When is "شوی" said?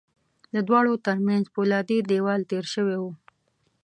2.73-2.97